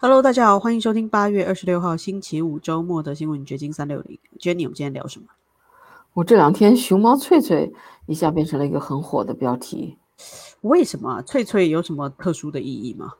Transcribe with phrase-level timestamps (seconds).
[0.00, 4.20] Hello，大家好，欢迎收听八月二十六号星期五周末的新闻掘金三六零。
[4.38, 5.26] Jenny，我们今天聊什么？
[6.12, 7.72] 我这两天熊猫翠翠
[8.06, 9.98] 一下变成了一个很火的标题。
[10.60, 13.14] 为什么翠翠有什么特殊的意义吗？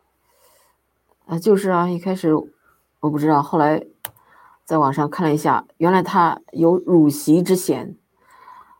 [1.26, 2.32] 啊，就是啊，一开始
[3.00, 3.84] 我不知道，后来
[4.64, 7.96] 在网上看了一下，原来它有乳袭之嫌，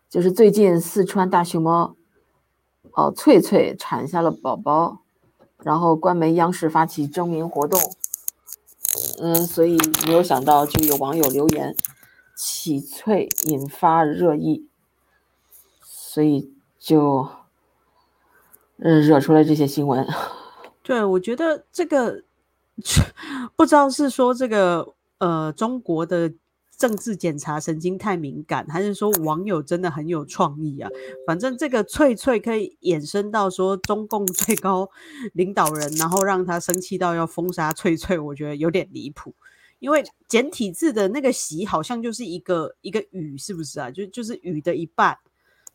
[0.09, 1.97] 就是最近四川大熊猫
[2.93, 5.01] 哦翠翠产下了宝宝。
[5.63, 7.81] 然后官媒央视发起征名活动，
[9.21, 11.75] 嗯，所以没有想到就有网友留言
[12.37, 14.69] 起翠引发热议，
[15.83, 17.29] 所以就
[18.79, 20.07] 嗯惹出来这些新闻。
[20.83, 22.23] 对，我觉得这个
[23.57, 26.33] 不知道是说这个呃中国的。
[26.79, 30.89] 政治检查神经太敏感，还是说网友真的很有创意啊？
[31.27, 34.89] 反正这个翠翠可以衍生到说中共最高
[35.33, 39.35] 领导人，然后让他生气到要封杀翠翠，我觉得有点离谱。
[39.81, 43.91] 因为简体字的那个“习”好像就是一个一个“语”，是不是啊？
[43.91, 45.17] 就就是“语”的一半，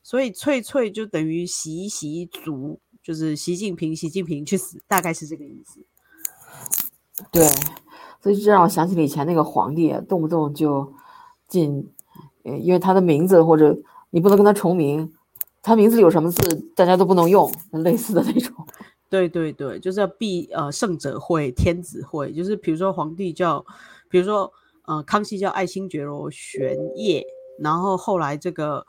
[0.02, 5.86] 所以翠翠就等于“习习族”，就是习近平，习近平去死，大概是这个意思。
[7.32, 7.48] 对。
[8.24, 10.94] 所以这让我想起了以前那个皇帝，动不动就
[11.50, 11.92] 进，
[12.44, 13.78] 因为他的名字或者
[14.12, 15.14] 你不能跟他重名，
[15.62, 18.56] 他名字里有什么字，大家都不能用，类似的那种。
[19.12, 23.64] 对对对，就是要避呃圣者讳、天子讳，就是比如说皇帝叫，
[24.10, 24.50] 比如说
[24.86, 27.26] 呃康熙叫爱新觉罗玄烨，
[27.60, 28.88] 然后后来这个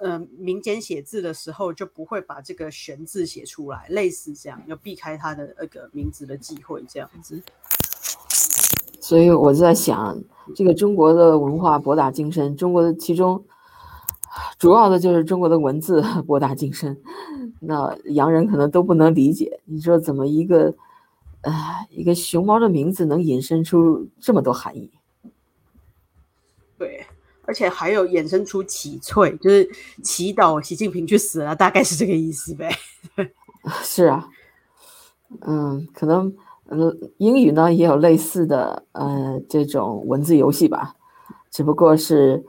[0.00, 7.42] 呃民间写字的时候就不会把这个玄字写出来，类似这样，要避开他的那个名字的忌讳，这样子。
[9.08, 10.22] 所以我就在想，
[10.54, 13.42] 这个中国的文化博大精深，中国的其中
[14.58, 16.94] 主要的就是中国的文字 博大精深，
[17.58, 19.60] 那洋人可能都不能理解。
[19.64, 20.74] 你说怎么一个
[21.40, 21.54] 呃
[21.88, 24.90] 一个熊猫的名字能引申出这么多含义？
[26.76, 27.06] 对，
[27.46, 29.66] 而且还有衍生出祈翠，就是
[30.02, 32.70] 祈祷习近平去死了，大概是这个意思呗。
[33.82, 34.28] 是啊，
[35.40, 36.30] 嗯，可能。
[36.68, 40.94] 嗯，英语呢也有类似的呃这种文字游戏吧，
[41.50, 42.44] 只不过是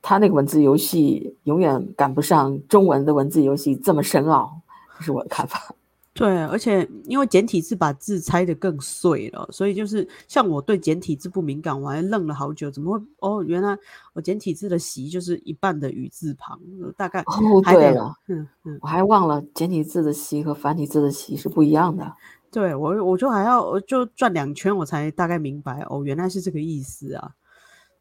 [0.00, 4.60] 它那个文字游戏永远赶不上中文的文字游戏这么深奥，
[4.98, 5.60] 这是我的看法。
[6.14, 13.02] 对，而且因为简体字把字拆得更碎了，所以就是像我对简体字不敏感，我还愣了好久，怎么会？
[13.20, 13.74] 哦，原来
[14.12, 16.60] 我简体字的“习”就是一半的雨字旁，
[16.98, 22.12] 大概哦，对了，嗯嗯，我还忘了简体字的“习”和繁体字的“习”是不一样的。
[22.52, 27.34] 对我，我就还要我就转两圈，我才大概明白哦，原来是这个意思啊。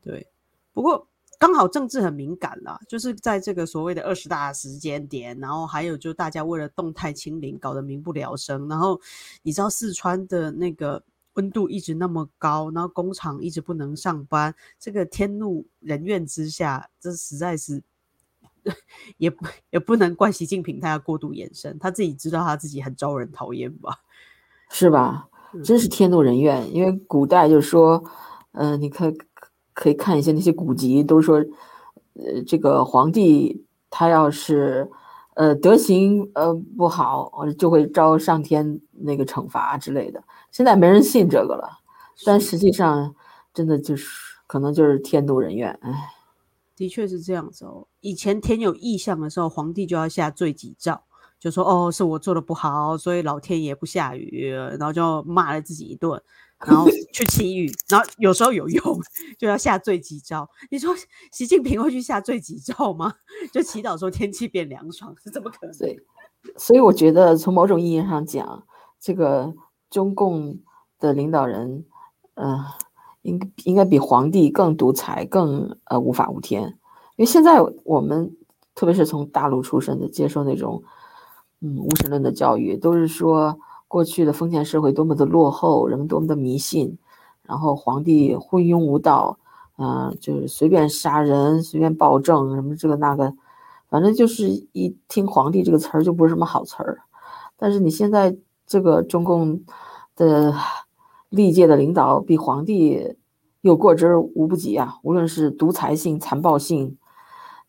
[0.01, 0.27] 对，
[0.73, 1.07] 不过
[1.39, 8.99] 刚好政治很敏感啦，就是在这个所谓的二十大时间点，然后还有就大家为了动态清零搞得民不聊生，然后
[9.41, 11.01] 你知道四川的那个
[11.35, 17.81] 温度一直那么高，然后工厂一直不能上班，这个天怒人怨之下，这实在是
[19.17, 19.33] 也
[19.69, 24.01] 也不能怪习近平，他要过度延伸，他自己知道他自己很招人讨厌吧。
[24.73, 25.27] 是吧？
[25.65, 26.73] 真是天怒人怨。
[26.73, 28.01] 因为古代就说，
[28.53, 29.13] 嗯，你可
[29.73, 31.43] 可以看一些那些古籍，都说，
[32.13, 34.89] 呃，这个皇帝他要是，
[35.33, 40.23] 呃，德行呃不好，就会招上天那个惩罚之类的。
[40.51, 41.69] 现在没人信这个了，
[42.25, 43.13] 但实际上
[43.53, 44.07] 真的就是
[44.47, 45.77] 可能就是天怒人怨。
[45.81, 46.11] 哎，
[46.77, 47.87] 的确是这样子哦。
[47.99, 51.03] 以前天有异象的时候，皇帝就要下罪己诏。
[51.41, 56.21] 就说哦，是我做的不好，所以老天爷不下雨，然后就骂了自己一顿，
[56.59, 59.01] 然后 去祈雨，然后有时候有用，
[59.39, 60.47] 就要下罪己诏。
[60.69, 60.95] 你说
[61.31, 63.15] 习近平会去下罪己诏吗？
[63.51, 65.75] 就祈祷说天气变凉爽，是怎么可能？
[65.79, 65.99] 对，
[66.57, 68.63] 所以我觉得从某种意义上讲，
[68.99, 69.51] 这个
[69.89, 70.59] 中共
[70.99, 71.83] 的领导人，
[72.35, 72.63] 嗯，
[73.23, 76.77] 应应该比皇帝更独裁，更呃无法无天。
[77.15, 78.37] 因为现在我们
[78.75, 80.83] 特别是从大陆出身的，接受那种。
[81.61, 86.97] 嗯，无神论的教育都是说过去的封建社会多么的落后，人们多么的迷信，
[87.43, 89.37] 然后皇帝昏庸无道，
[89.77, 93.33] 嗯，就是随便杀人、随便暴政，什么这个那个，
[93.89, 97.01] 反正就是一听皇帝这个词儿就不是什么好词儿。
[97.57, 98.35] 但是你现在
[98.65, 99.61] 这个中共
[100.15, 100.55] 的
[101.29, 103.15] 历届的领导比皇帝
[103.61, 106.97] 有过之而无不及啊，无论是独裁性、残暴性，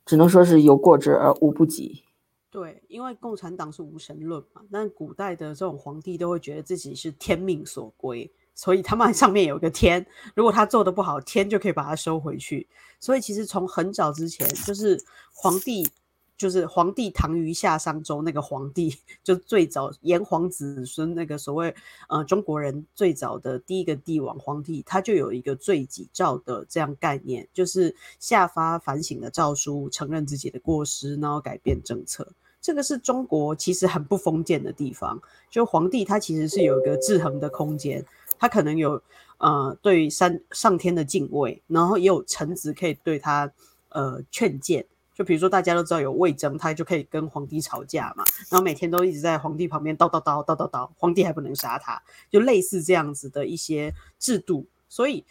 [0.06, 2.04] 只能说是有过之而无不及。
[2.52, 12.68] 对，因为共产党是无神论嘛，但古代的这种皇帝都会觉得自己是天命所归，所以他们 上面有个天，如果他做的不好，天就可以把他收回去。
[13.00, 15.02] 所以其实从很早之前，就是
[15.32, 15.88] 皇帝
[16.36, 18.94] 就是皇帝唐虞夏商周那个皇帝，
[19.24, 21.74] 就最早炎黄子孙那个所谓
[22.10, 32.30] 呃中国人最早的第一个帝王皇帝，他就有一个罪己诏的这样概念，就是下发反省的诏书，承认自己的过失，然后改变政策。
[32.62, 35.20] 这个是中国其实很不封建的地方，
[35.50, 38.02] 就皇帝他其实是有一个制衡的空间，
[38.38, 39.02] 他可能有
[39.38, 43.52] 呃对上上天的敬畏，然后也有臣子可以对他
[43.88, 44.86] 呃劝谏。
[45.14, 54.64] 就比如说，大家都知道有魏征，他就可以跟皇帝吵架嘛，然后每天都一直在皇帝旁边叨叨叨叨叨叨，皇帝还不能杀他，就类似这样子的一些制度。
[54.88, 55.24] 所以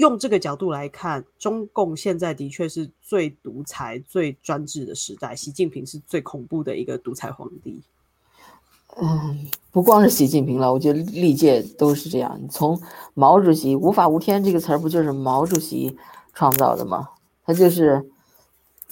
[0.00, 7.80] 用这个角度来看，中共现在的确是最独裁、最专制的时代，习近平是最恐怖的一个独裁皇帝。
[8.96, 12.40] 嗯，不光是习近平了，我觉得历届都是这样。
[12.50, 12.80] 从
[13.14, 15.96] 毛主席“无法无天”这个词儿，不就是毛主席
[16.32, 17.10] 创造的吗？
[17.44, 18.10] 他就是。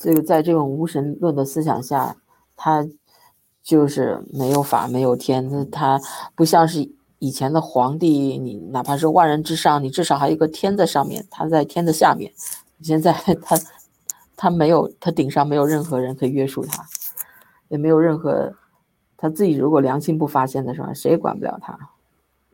[0.00, 2.14] 这个在这种无神论的思想下，
[2.54, 2.88] 他
[3.64, 6.00] 就是没有法没有天，他
[6.36, 12.32] 不像是以前的皇帝，你哪怕是万人之上，你至少还有一个天在上面，他在天的下面。
[12.82, 13.12] 现在
[13.42, 13.58] 他
[14.36, 16.86] 他没有，他顶上没有任何人可以约束他，
[17.68, 18.54] 也没有任何
[19.16, 21.76] 他自己如果良心不发现的时候，谁也管不了他。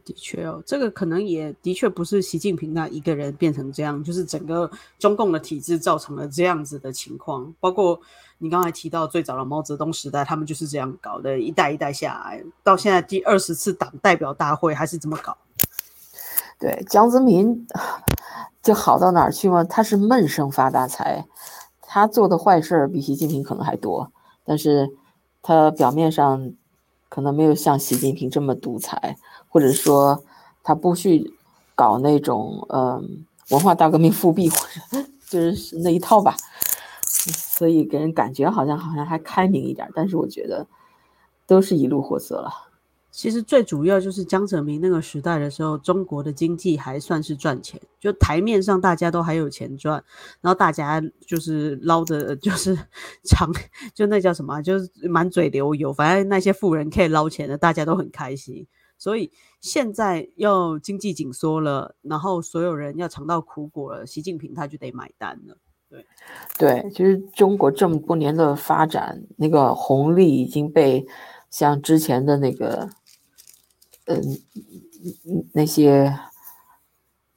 [0.02, 7.54] 的确哦，这个可能也的确不是习近平那一个人变成这样，就是整个中共的体制造成了这样子的情况。
[7.58, 7.98] 包括
[8.44, 15.34] 你刚才提到最早的毛泽东时代，他们就是这样搞的，一代一代下来，到现在第二十次党代表大会还是这么搞。
[16.58, 17.66] 对，江泽民
[18.62, 19.64] 就好到哪儿去吗？
[19.64, 21.26] 他是闷声发大财，
[21.80, 24.12] 他做的坏事儿比习近平可能还多，
[24.44, 24.90] 但是
[25.40, 26.52] 他表面上
[27.08, 29.16] 可能没有像习近平这么独裁。
[29.48, 30.22] 或者说，
[30.62, 31.32] 他不去
[31.74, 36.36] 搞那种嗯文化大革命复辟，或者 就是那一套吧，
[37.32, 40.66] 所以给人感觉好像好像还开明一点，但是我觉得
[41.46, 42.50] 都是一路货色了。
[43.10, 50.02] 其实最主要就是江泽民那个时代的时候，中国的经济还算是赚钱，就台面上大家都还有钱赚，
[50.40, 52.76] 然后大家就是捞的， 就是
[53.22, 53.52] 长，
[53.94, 58.66] 就那叫什么，就是满嘴流油，反正那些富人可以捞钱的，大家都很开心。
[58.98, 59.30] 所以
[59.60, 65.56] 现在要经济紧缩了，然后所有人要尝到苦果了，习近平他就得买单了。
[66.58, 71.06] 对，其实中国这么多年的发展，那个红利已经被
[71.50, 72.90] 像之前的那个，
[74.06, 74.38] 嗯，
[75.52, 76.18] 那些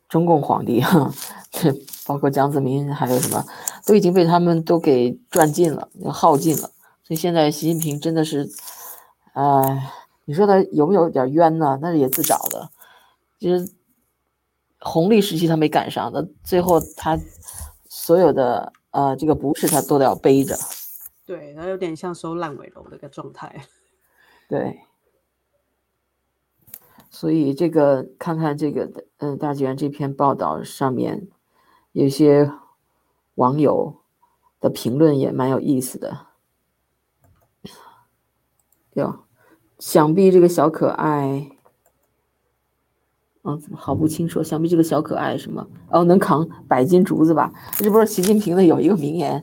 [0.08, 1.12] 中共皇帝哈，
[2.06, 3.46] 包括江泽民，还有什么，
[3.86, 6.72] 都已经被他们都给赚尽了，耗尽了。
[7.04, 8.50] 所以现在习近平真的是，
[9.34, 9.92] 哎。
[10.30, 11.80] 你说他有没有点冤呢？
[11.82, 12.70] 那是也自找的，
[13.40, 13.72] 就是
[14.78, 17.18] 红利时期他没赶上的，最后他
[18.08, 20.56] 所有的呃这个不是他都得要背着。
[21.26, 23.66] 对他有点像收烂尾楼的一个状态。
[24.48, 24.80] 对，
[27.10, 31.28] 所以这个看看这个嗯大纪元这篇报道上面
[31.92, 32.50] 有些
[33.36, 33.98] 网友
[34.62, 36.28] 的评论也蛮有意思的，
[38.94, 39.20] 有。
[39.80, 41.57] 想必这个小可爱，
[43.48, 44.44] 嗯，怎么好不清楚？
[44.44, 45.66] 想必这个小可爱什么？
[45.90, 47.52] 哦，能扛百斤竹子吧？
[47.78, 49.42] 这不是习近平的有一个名言？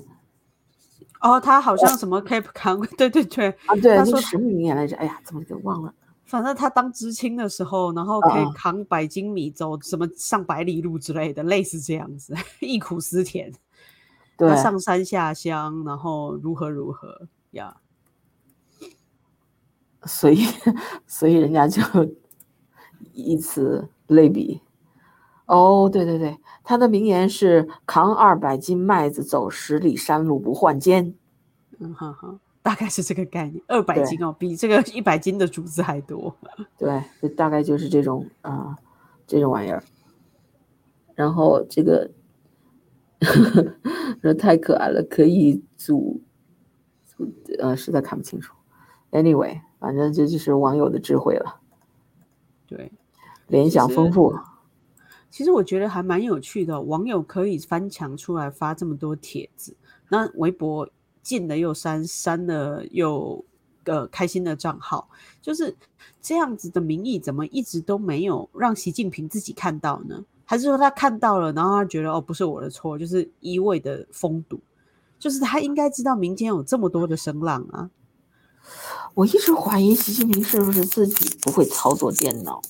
[1.20, 2.78] 哦，他好像什么可以扛？
[2.98, 4.94] 对对对，啊，对，那什么名言来着？
[4.96, 5.94] 哎呀，怎么给忘了？
[6.26, 13.52] 反正他当知青的时候，然后可以扛百斤米走什么上百里路之类的，类似这样子， 忆苦思甜。
[14.36, 17.76] 对，上山下乡，然后如何如何呀？
[20.06, 20.44] 所以，
[21.06, 21.80] 所以人家就
[23.14, 24.60] 以此类比。
[25.46, 31.14] 哦，对对对，他的名言是“扛二百斤麦子走十里山路不换肩”。
[31.78, 33.62] 嗯哈哈，大概是这个概念。
[33.68, 36.34] 二百斤哦，比这个一百斤的竹子还多。
[36.78, 38.76] 对，大概就是这种啊，
[39.26, 39.82] 这种玩意儿。
[41.14, 42.10] 然后这个，
[44.22, 46.20] 这太可爱了，可以组，
[47.58, 48.54] 呃，实在看不清楚。
[49.10, 49.60] Anyway。
[49.80, 51.60] 反正这就是网友的智慧了，
[52.66, 52.90] 对，
[53.48, 54.34] 联想丰富。
[55.30, 59.76] 其实我觉得还蛮有趣的，网友可以翻墙出来发这么多帖子，
[60.08, 60.88] 那微博
[61.22, 63.44] 禁了又删，删了又
[63.84, 65.08] 呃开心的账号，
[65.42, 65.76] 就是
[66.22, 70.24] 这样子的民意，怎么一直都没有让习近平自己看到呢？
[70.44, 74.60] 还是说他看到了，然后他觉得哦不是我的错，就是一味的封堵，
[75.18, 77.90] 就是他应该知道民间有这么多的声浪啊。
[79.14, 82.60] 我一直怀疑习近平是不是自己不会操作电脑、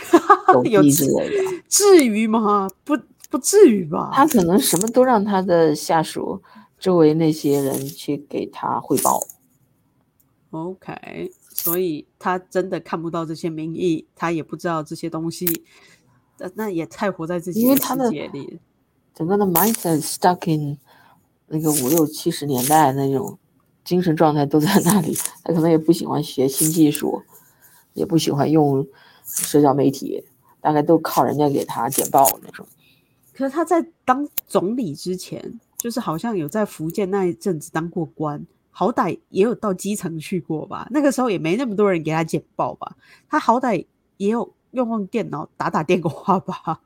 [0.52, 1.62] 手机之类的？
[1.68, 2.68] 至于吗？
[2.84, 2.96] 不，
[3.30, 4.10] 不至于吧。
[4.12, 6.42] 他可能什么都让他的下属
[6.78, 9.20] 周围那些人去给他汇报。
[10.50, 15.64] OK，所以他真的看不到这些民意，他也不知道这些东西，
[16.38, 18.58] 那那也太活在自己的世界里了。
[19.14, 20.78] 整个的 mindset stuck in
[21.48, 23.38] 那个五六七十年代那种
[23.84, 27.22] 精神状态都在那里，他可能也不喜欢学新技术，
[27.92, 28.86] 也不喜欢用
[29.26, 30.24] 社交媒体，
[30.60, 32.66] 大概都靠人家给他简报那种。
[33.34, 40.86] 可是他在当总理之前，就是好像有在福建那一阵子当过官，好歹也有到基层去过吧。
[40.90, 42.96] 那个时候也没那么多人给他简报吧，
[43.28, 43.84] 他好歹
[44.16, 46.80] 也有用用电脑打打电话吧。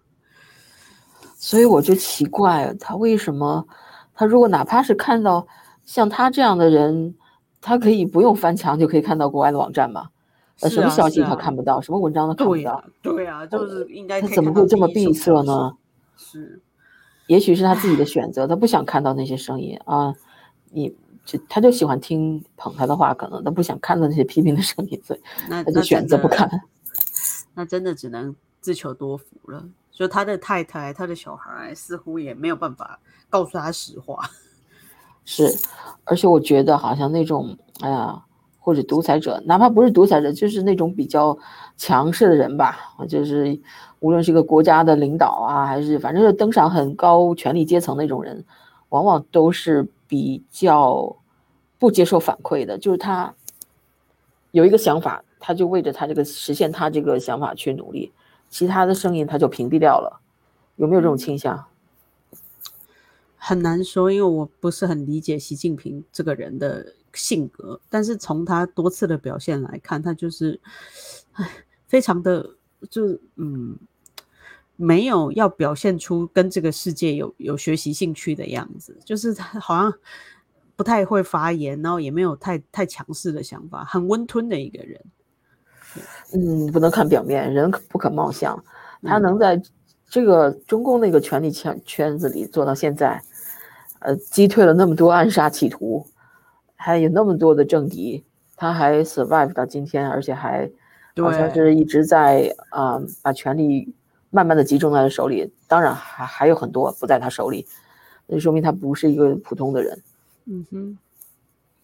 [1.39, 3.67] 所以我就奇怪，他为什么，
[4.15, 5.47] 他如果哪怕是看到
[5.85, 7.15] 像他这样的人，
[7.61, 10.09] 他可以不用翻墙就可以看到国外的网站吗？
[10.63, 15.77] 呃，是什么消息他看不到，什么文章他看不到对啊，，对啊，就是应该他怎么会这么闭塞呢？？
[16.17, 16.61] 是，
[17.27, 20.15] 也许是他自己的选择，他不想看到那些声音啊，
[20.71, 26.49] 你就他就喜欢听捧他的话，可能他不想看到那些批评的声音，所以那 那他就选择不看。
[27.55, 29.65] 那真的只能自求多福了。
[29.91, 32.99] 就他的太太、他的小孩，似乎也没有办法
[33.29, 34.31] 告诉他实话。
[35.27, 35.55] 是，
[36.05, 38.25] 而且我觉得好像那种，哎呀，
[38.61, 41.37] 或者独裁者，哪怕不是独裁者，就是那种比较
[41.77, 42.77] 强势的人吧，
[43.09, 43.59] 就是
[44.01, 48.45] 无论是一个国家的领导啊，还是反正是登上很高权力阶层那种人，
[48.91, 51.17] 往往都是比较
[51.79, 53.35] 不接受反馈的，就是他
[54.51, 58.13] 有一个想法，他就为着他这个实现他这个想法去努力，
[58.51, 60.21] 其他的声音他就屏蔽掉了，
[60.77, 61.65] 有没有这种倾向？
[63.43, 70.61] 很难说，因为我不是很理解习近平这个人的性格，但是从他多次的表现来看，他就是，
[71.33, 71.51] 唉，
[71.89, 72.47] 非常的
[72.91, 73.79] 就嗯，
[74.77, 79.93] 没有要表现出跟这个世界有有学习兴趣的样子，就是他好像
[80.77, 85.01] 不太会发言，然后也没有太太强势的想法，很温吞的一个人。
[86.35, 88.63] 嗯，不能看表面，人不可貌相。
[89.03, 89.61] 他嗯能在
[90.09, 93.23] 这个中共那个权力圈圈子里做到现在，
[94.01, 96.07] 呃，击退了那么多暗杀企图，
[96.75, 98.25] 还有那么多的政敌，
[98.57, 100.71] 他还 survive 到今天，而且还
[101.17, 103.95] 好像对是一直在啊、呃把权力
[104.31, 105.53] 慢慢的集中在他手里。
[105.69, 107.67] 当然还还有很多不在他手里，
[108.27, 110.03] 那就说明他不是一个普通的人。
[110.47, 110.99] 嗯哼，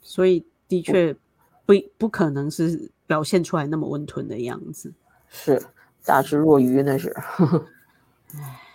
[0.00, 1.14] 所以的确
[1.64, 4.92] 不不可能是表现出来那么温吞的样子。
[5.28, 5.62] 是
[6.04, 7.14] 大智若愚，那是。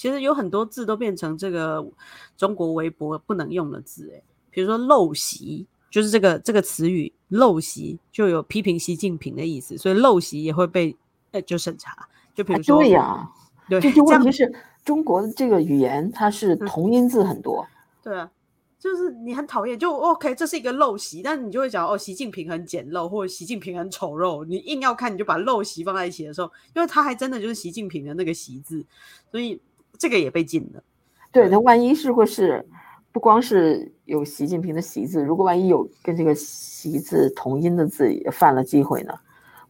[0.00, 1.86] 其实有很多字都变成这个
[2.34, 10.96] 中国微博不能用的字，哎，比如说陋习，就是这个这个词语陋习就有批评习近平的意思，所以陋习也会被
[11.32, 12.08] 呃就审查。
[12.34, 13.30] 就比啊如说，对呀、
[13.68, 14.50] 对，这问题是
[14.86, 17.66] 中国的这个语言，它是嗯同音字很多。
[18.02, 18.30] 对啊，
[18.78, 24.46] 就是你很讨厌，就 OK，这是一个陋习，但你就会讲哦，习近平很简陋，或者习近平很丑陋。
[24.46, 28.82] 你硬要看，你就把陋习放在一起的时候，因为他还真的就是习近平的那个习字，
[29.30, 29.60] 所以
[30.00, 30.82] 这个也被禁了。
[31.30, 32.66] 对，对那万一是或是
[33.12, 39.12] 不光是有习近平的习字，如果万一有跟这个习字同音的字也犯了忌讳呢？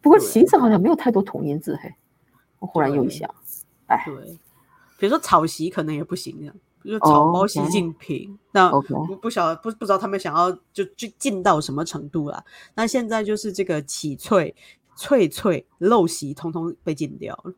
[0.00, 1.92] 不过对习字好像没有太多同音字，嘿，
[2.60, 3.28] 我忽然又一想，
[3.86, 4.38] 哎对，
[4.98, 12.42] 比如说草席可能也不行这样，比如说草包习近平，那不不晓得不不知道他们想要就就进到什么程度啦。
[12.74, 14.54] 那现在就是这个起翠、
[14.96, 17.52] 翠翠、陋习，通通被禁掉了。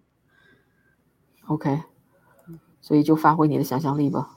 [1.46, 1.80] ，OK，
[2.82, 4.28] 所以就发挥你的想象力吧。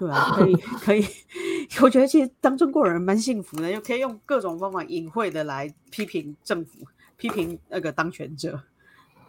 [0.00, 1.04] 对啊，可以可以，
[1.82, 6.78] 我觉得其实当中国人蛮幸福的，又可以用各种方法隐晦的来批评政府、
[7.16, 8.58] 批评那个当权者，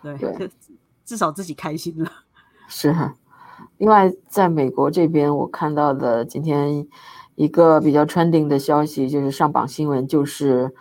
[0.01, 0.49] 对，对
[1.05, 2.09] 至少自己开心了。
[2.67, 3.13] 是哈。
[3.77, 6.87] 另外，在美国这边，我看到的今天
[7.35, 10.73] 一个比较 trending 的消息，就是上榜新闻，就是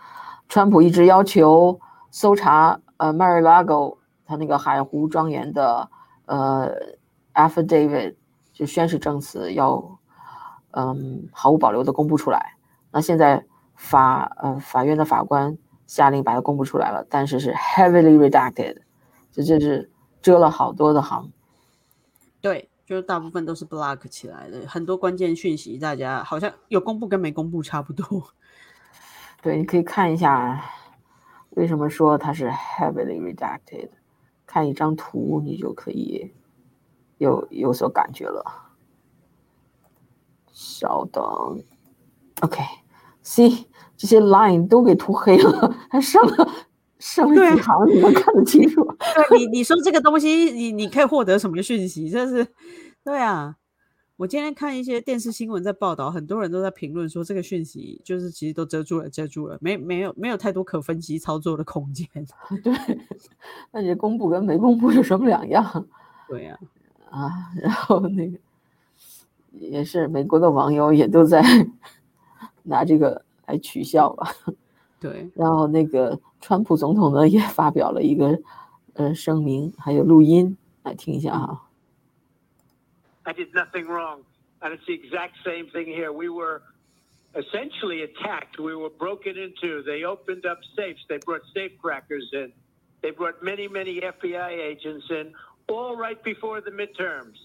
[0.47, 1.79] 川普一直要求
[2.09, 5.89] 搜查呃 Mar-a-Lago 他那个海湖庄园的
[6.25, 6.71] 呃
[7.47, 8.15] affidavit，
[8.53, 9.99] 就宣誓证词要
[10.71, 12.55] 嗯毫无保留的公布出来。
[12.91, 13.45] 那现在
[13.75, 15.57] 法呃法院的法官
[15.87, 18.77] 下令把它公布出来了，但是是 heavily redacted，
[19.31, 19.89] 就这是
[20.21, 21.31] 遮了好多的行。
[22.39, 28.05] 对，就是大部分都是 block 起来的，很多关键讯息大家好像有公布跟没公布差不多。
[29.41, 30.63] 对，你可以看一下，
[31.51, 33.89] 为什么说它是 heavily redacted，
[34.45, 36.31] 看一张图你就可以
[37.21, 38.43] 有有所感觉了。
[40.51, 41.23] 稍等
[42.41, 46.49] ，OK，C、这些 line 都给涂黑了，还剩了
[46.97, 48.83] 剩了对几行你能看得清楚。
[49.29, 52.09] 对你，你说这个东西，你你可以获得什么讯息？
[52.09, 52.47] 这是
[53.03, 53.55] 对啊，
[54.17, 62.07] 我今天看一些电视新闻在报道，很多人都在评论说这个讯息就是其实都遮住了，遮住了，没没有没有太多可分析操作的空间。
[62.63, 62.73] 对，
[63.71, 65.87] 那你公布跟没公布有什么两样？
[66.27, 66.59] 对呀，啊，
[67.61, 68.37] 然后那个
[69.51, 71.43] 也是美国的网友也都在
[72.63, 74.33] 拿这个来取笑吧。
[74.99, 78.39] 对，然后那个川普总统呢也发表了一个
[78.93, 81.67] 呃声明，还有录音，来听一下哈。
[83.23, 84.19] I did nothing wrong.
[84.61, 86.11] And it's the exact same thing here.
[86.11, 86.61] We were
[87.33, 88.59] essentially attacked.
[88.59, 89.81] We were broken into.
[89.81, 91.03] They opened up safes.
[91.09, 92.53] They brought safe crackers in.
[93.01, 95.33] They brought many, many FBI agents in,
[95.69, 97.37] all right before the midterms.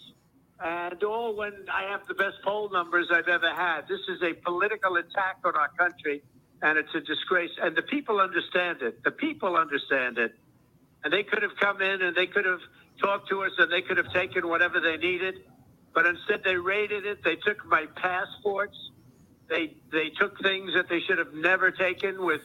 [0.59, 3.83] And all when I have the best poll numbers I've ever had.
[3.89, 6.23] This is a political attack on our country,
[6.63, 7.51] and it's a disgrace.
[7.61, 9.03] And the people understand it.
[9.05, 10.35] The people understand it.
[11.05, 12.61] And they could have come in and they could have
[13.03, 15.35] talked to us and they could have taken whatever they needed
[15.97, 17.25] but instead they raided it.
[17.25, 18.77] They took my passports.
[19.49, 22.43] They they took things that they should have never taken with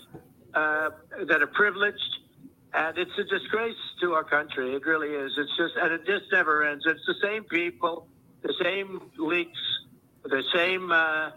[0.53, 0.91] uh,
[1.27, 1.99] that are privileged,
[2.72, 4.74] and it's a disgrace to our country.
[4.74, 5.32] It really is.
[5.38, 6.84] It's just and it just never ends.
[6.86, 8.06] It's the same people,
[8.42, 9.58] the same leaks,
[10.24, 10.92] the same.
[10.92, 11.30] Uh,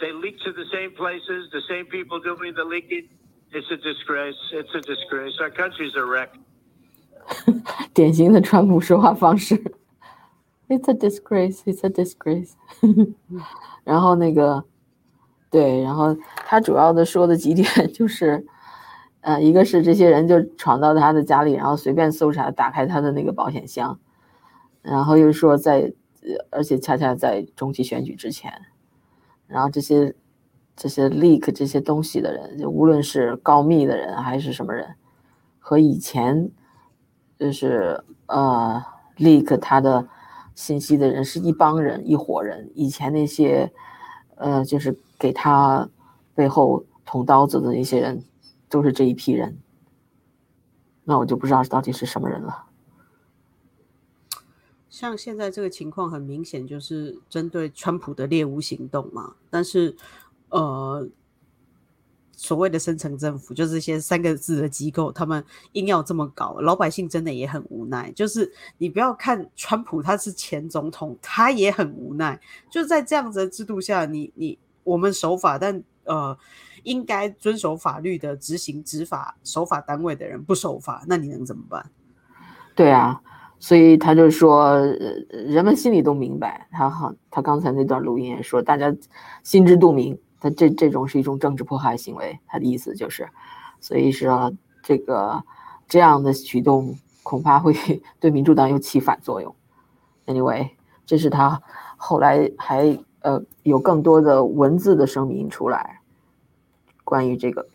[0.00, 3.08] they leak to the same places, the same people doing the leaking.
[3.52, 4.36] It's a disgrace.
[4.52, 5.34] It's a disgrace.
[5.40, 6.30] Our country's a wreck.
[7.94, 9.56] 典型的川普说话方式。
[10.68, 11.62] It's a disgrace.
[11.64, 12.52] It's a disgrace.
[13.84, 14.64] 然后那个，
[15.50, 18.44] 对，然后他主要的说的几点就是，
[19.21, 23.99] 呃，一个是这些人就闯到他的家里，然后随便搜查，打开他的那个保险箱，
[24.81, 25.93] 然后又说在，
[26.49, 28.51] 而且恰恰在中期选举之前，
[29.47, 30.13] 然后这些
[30.75, 34.95] 这些 leak 这些东西的人，就无论是告密的人还是什么人，
[35.59, 36.49] 和以前
[37.39, 38.83] 就是呃
[39.17, 40.07] leak 他的。
[40.53, 42.69] 信息的人是一帮人，一伙人。
[42.75, 43.71] 以前那些，
[44.35, 45.89] 呃，就是给他
[46.35, 48.21] 背后捅刀子的那些人，
[48.71, 49.59] 都是这一批人。
[51.03, 52.65] 那我就不知道到底是什么人了。
[54.89, 59.35] 像现在这个情况，很明显就是针对川普的猎巫行动嘛。
[59.51, 59.95] 但是，
[60.49, 61.07] 呃。
[62.33, 68.11] 所谓的深层政府，就是这些三个字的机构，他们硬要这么搞，老百姓真的也很无奈。
[68.13, 72.41] 就是你不要看川普他是前总统，他也很无奈。
[72.67, 76.35] 就在这样子的制度下，你你我们守法，但呃，
[76.83, 81.89] 应该遵守法律的执行执法守法单位的人不守法，那你能怎么办？
[82.75, 83.21] 对啊，
[83.59, 84.87] 所以他就说，呃
[85.29, 86.67] 人们心里都明白。
[86.71, 88.95] 他好，他刚才那段录音也说，大家
[89.43, 90.19] 心知肚明。
[90.39, 93.29] 他这这种是一种政治迫害行为，他的意思就是，
[93.79, 95.43] 所以说这个
[95.87, 97.75] 这样的举动恐怕会
[98.19, 99.55] 对民主党又起反作用。
[100.25, 100.71] Anyway，
[101.05, 101.61] 这是他
[101.95, 106.00] 后来还呃有更多的文字的声明出来，
[107.10, 107.68] 关于这个。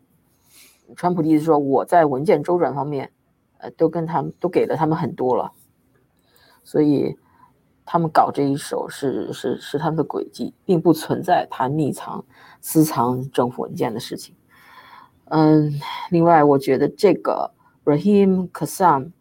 [0.94, 3.10] 川普的意思说，我在文件周转方面，
[3.58, 5.52] 呃，都跟他们都给了他们很多了。
[6.62, 7.16] 所以
[7.86, 12.24] 他们搞这一手是是是他们的诡计，并不存在他匿藏、
[12.60, 14.34] 私藏政府文件的事情。
[15.26, 15.72] 嗯，
[16.10, 17.50] 另外我觉得这个
[17.84, 19.12] Rahim Kassam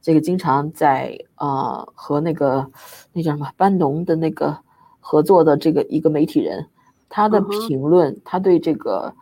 [0.00, 2.70] 这个经常在啊和那个
[3.12, 4.58] 那叫什么班农的那个
[5.00, 6.66] 合作的这个一个媒体人，
[7.08, 9.14] 他的评论，他对这个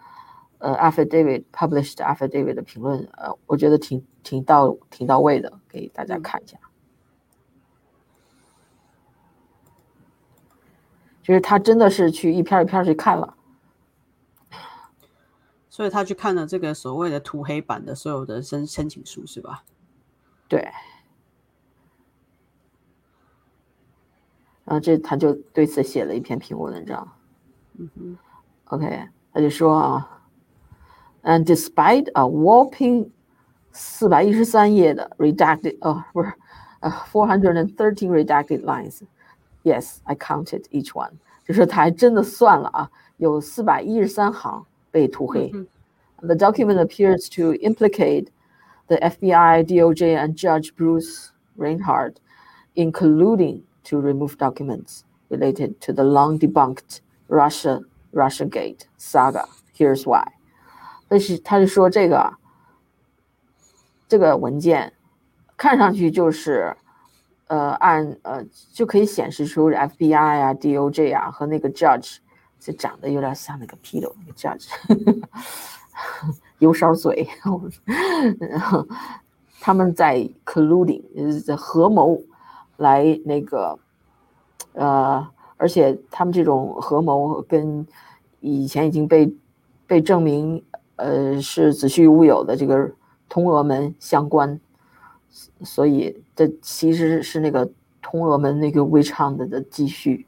[0.58, 6.56] 呃 affidavit published affidavit 的评论，呃，我觉得挺挺到挺到位的，给大家看一下。
[11.22, 13.37] 就是他真的是去一篇一篇去看了，
[15.68, 19.62] 所以他去看了这个所谓的涂黑版的所有的申申请书，是吧？
[20.48, 20.61] 对。
[24.64, 27.12] 然后这他就对此写了一篇评论文章。
[27.78, 28.18] 嗯哼。
[28.64, 30.22] OK，他就说啊
[31.22, 33.11] ，And despite a whopping
[33.72, 36.33] 四百一十三页的 redacted，哦，不是，
[36.80, 39.02] 呃，four hundred and thirteen redacted lines。
[39.63, 41.12] Yes, I counted each one。
[41.47, 45.51] 就是他还真的算了啊，有四百一十三行被涂黑。
[46.21, 48.29] The document appears to implicate
[48.88, 52.15] the FBI, DOJ, and Judge Bruce Reinhardt
[52.73, 57.81] in colluding to remove documents related to the long debunked Russia
[58.12, 59.45] Russia Gate saga.
[59.77, 60.25] Here's why.
[61.08, 62.34] 但是他就说这个
[64.08, 64.93] 这个文件
[65.58, 66.75] 看上去就是
[67.50, 72.18] 呃，按呃就可以显示出 FBI 啊、DOJ 啊和那个 Judge，
[72.60, 74.68] 就长得有点像那个 p e t o 那个 Judge，
[76.60, 77.28] 油烧嘴，
[79.60, 81.02] 他们在 colluding，
[81.42, 82.22] 在合谋
[82.76, 83.76] 来那个
[84.74, 87.84] 呃，而且他们这种合谋跟
[88.38, 89.34] 以前已经被
[89.88, 92.92] 被证明呃是子虚乌有的这个
[93.28, 94.60] 通俄门相关。
[95.63, 97.69] 所以这其实是那个
[98.01, 100.25] 通俄门那个微唱的的继续。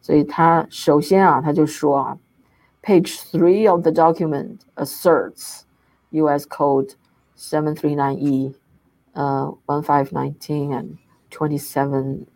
[0.00, 2.18] 所以他首先啊，他就说啊，
[2.82, 5.62] Page three of the document asserts
[6.10, 6.44] U.S.
[6.46, 6.94] Code
[7.36, 8.54] seven three nine E,
[9.14, 10.96] uh, one five nineteen and
[11.30, 12.26] twenty seven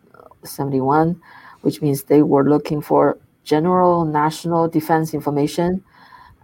[0.43, 1.17] seventy one,
[1.61, 5.83] which means they were looking for general national defense information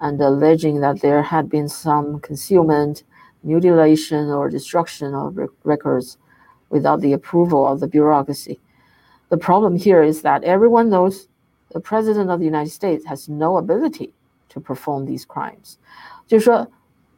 [0.01, 3.03] and alleging that there had been some concealment
[3.43, 6.17] mutilation or destruction of records
[6.69, 8.59] without the approval of the bureaucracy.
[9.29, 11.27] The problem here is that everyone knows
[11.71, 14.13] the President of the United States has no ability
[14.49, 15.75] to perform these crimes。
[16.27, 16.67] 就是说，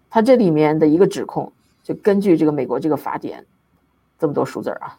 [0.10, 1.52] 他这里面的一个指控，
[1.84, 3.46] 就根据这个美国这个法典，
[4.18, 4.98] 这么多数字啊，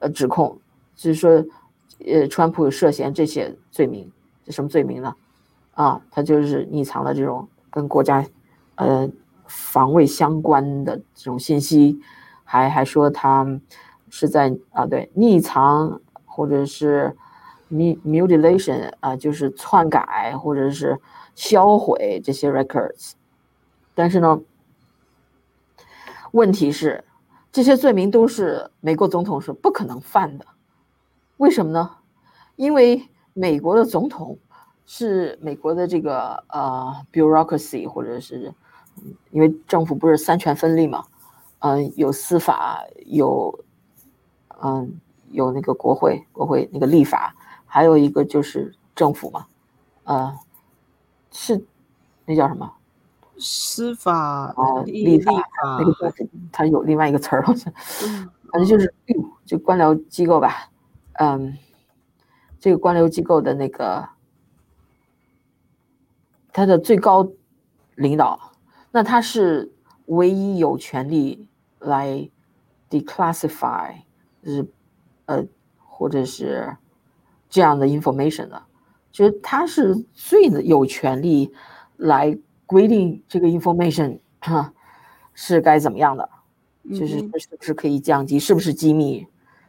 [0.00, 0.58] 呃，指控
[0.96, 1.44] 就是说，
[2.04, 4.10] 呃，川普涉嫌这些罪名，
[4.44, 5.14] 这什么罪名呢？
[5.74, 8.26] 啊，他就是匿藏了这种跟国家，
[8.74, 9.08] 呃，
[9.55, 12.01] 防卫相关的这种信息，
[12.43, 13.59] 还还说他
[14.09, 17.15] 是在啊，对匿藏或者是
[17.71, 20.99] mutilation 啊，就是篡改或者是
[21.35, 23.11] 销毁这些 records。
[23.93, 24.41] 但是呢，
[26.31, 27.03] 问题是
[27.51, 30.45] 这些罪名都是美国总统是不可能犯的。
[31.37, 31.91] 为什么呢？
[32.55, 34.37] 因为美国的总统
[34.83, 38.51] 是美国的这个呃 bureaucracy 或者是。
[39.31, 41.05] 因为政府不是三权分立嘛，
[41.59, 43.63] 嗯，有司法，有，
[44.61, 44.99] 嗯，
[45.31, 47.35] 有那个国会，国会那个立法，
[47.65, 49.47] 还有一个就是政府嘛，
[50.03, 50.37] 呃，
[51.31, 51.63] 是
[52.25, 52.71] 那叫什么？
[53.39, 55.31] 司法哦，立法
[55.79, 56.13] 那个
[56.51, 57.73] 它有另外一个词儿好像，
[58.51, 58.93] 反正就是
[59.45, 60.69] 就官僚机构吧，
[61.13, 61.57] 嗯，
[62.59, 64.07] 这个官僚机构的那个，
[66.53, 67.27] 它的最高
[67.95, 68.52] 领导。
[68.95, 69.73] 那他是
[70.05, 71.47] 唯一有权利
[71.79, 72.29] 来
[72.91, 73.95] declassify，
[74.43, 74.65] 就是
[75.25, 75.43] 呃，
[75.79, 76.77] 或者是
[77.49, 78.61] 这样的 information 的，
[79.11, 81.51] 就是他是最有权利
[81.97, 84.19] 来规定这个 information
[85.33, 86.29] 是该怎么样的，
[86.91, 89.25] 就是是不是可以降级，是不是机密。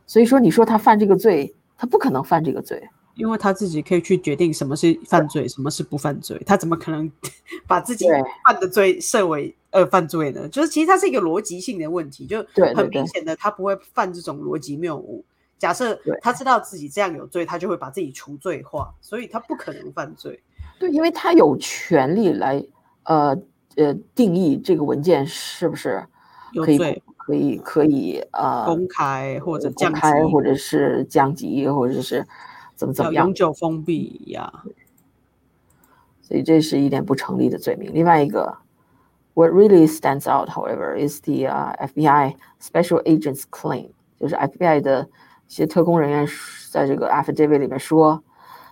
[0.07, 2.91] 所以说，你说他犯这个罪，他不可能犯这个罪。
[3.17, 7.11] 因为他自己可以去决定什么是犯罪，什么是不犯罪，他怎么可能
[7.67, 8.07] 把自己
[8.45, 10.49] 犯的罪设为呃犯罪呢？
[10.49, 15.25] 就是其实它是一个逻辑性的问题，就很明显的他不会犯这种逻辑谬误。
[15.59, 20.43] 假设他知道自己这样有罪，他就会把自己除罪化，所以他不可能犯罪。
[20.81, 22.61] 对，因为他有权利来
[23.05, 23.39] 呃
[23.77, 26.05] 呃定义这个文件是不是
[26.65, 26.79] 可以
[27.17, 32.27] 可以可以呃公开或者降开或者是降级或者是。
[32.84, 33.26] 怎么怎么样？
[33.26, 34.64] 永久封闭呀！
[36.22, 37.92] 所以这是一点不成立的罪名。
[37.94, 38.58] 另外一个，
[39.34, 45.08] What really stands out, however, is the FBI special agents claim，就是 FBI 的
[45.48, 46.28] 一些特工人员
[46.72, 48.24] 在这个 affidavit 里面说，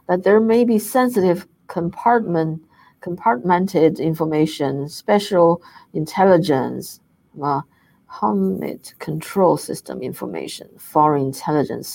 [0.08, 2.60] that there may be sensitive compartment
[3.02, 5.62] compartmented information, special
[5.94, 6.98] intelligence,
[7.40, 7.62] uh,
[8.10, 11.94] Hamid control system information, foreign intelligence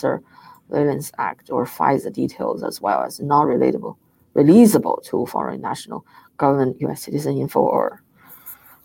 [0.68, 3.96] surveillance act or FISA details, as well as not relatable,
[4.35, 6.04] releasable to foreign national
[6.38, 7.02] government, U.S.
[7.02, 7.98] citizen info or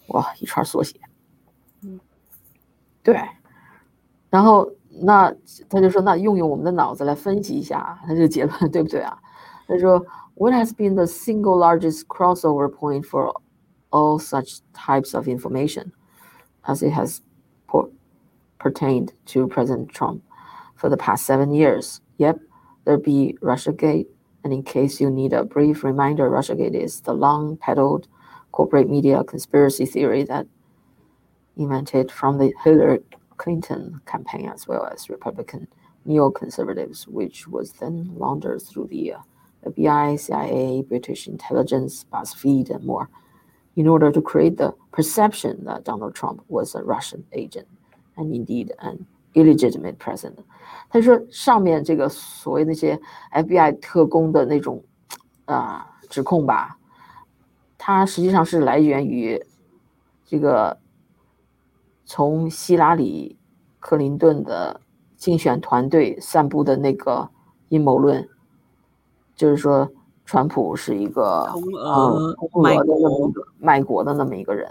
[0.08, 1.00] 哇一串缩写。
[1.82, 2.00] 嗯，
[3.04, 3.20] 对。
[4.30, 4.70] 然后
[5.02, 5.34] 那
[5.70, 9.18] 他就说，那用用我们的脑子来分析一下他这个结论对不对啊？
[9.68, 13.34] 他说，What has been the single largest crossover point for
[13.90, 15.92] all such types of information,
[16.64, 17.22] as it has
[18.60, 20.22] pertained to President Trump
[20.83, 22.01] For the past seven years?
[22.19, 22.41] Yep,
[22.85, 24.09] there be RussiaGate.
[24.43, 28.09] And in case you need a brief reminder, RussiaGate is the long peddled
[28.51, 30.49] corporate media conspiracy theory that
[31.57, 32.99] invented from the Hillary
[33.37, 35.69] Clinton campaign as well as Republican
[36.05, 39.19] neoconservatives, which was then laundered through the uh,
[39.65, 43.09] FBI, CIA, British intelligence, BuzzFeed, and more,
[43.77, 47.69] in order to create the perception that Donald Trump was a Russian agent
[48.17, 50.37] and indeed an illegitimate president.
[50.89, 53.01] 他说，上面这个所谓那些
[53.33, 54.85] FBI 特工的那种
[55.47, 56.77] 啊、呃、指控吧，
[57.79, 59.43] 它实际上是来源于
[60.27, 60.79] 这个
[62.05, 63.39] 从希拉里·
[63.81, 64.81] 克林顿的
[65.17, 67.31] 竞选团队散布的那个
[67.69, 68.29] 阴谋论，
[69.35, 69.91] 就是说
[70.27, 74.71] 川普是一个通呃卖通俄的那么一个卖国的那么一个人，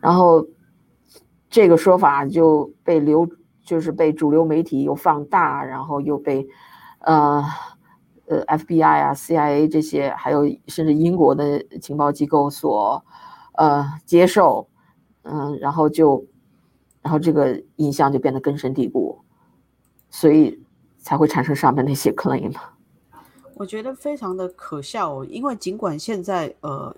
[0.00, 0.46] 然后
[1.48, 3.26] 这个说法就被流，
[3.68, 6.48] 就是被主流媒体又放大，然后又被
[7.00, 7.44] 呃
[8.26, 13.04] 呃 FBI 啊、CIA 这些，还有甚至英国的情报机构所
[13.52, 14.66] 呃接受，
[15.22, 16.24] 嗯、然后就
[17.02, 19.20] 然后这个印象就变得根深蒂固，
[20.08, 20.58] 所以
[20.96, 22.54] 才会产生上面那些 claim。
[23.56, 26.96] 我觉得非常的可笑，因为尽管现在呃，